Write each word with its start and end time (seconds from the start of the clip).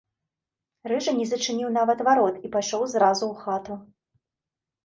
Рыжы 0.91 1.11
не 1.19 1.27
зачыніў 1.33 1.69
нават 1.77 1.99
варот, 2.07 2.35
а 2.45 2.51
пайшоў 2.57 2.81
зразу 2.95 3.23
ў 3.33 3.35
хату. 3.47 3.73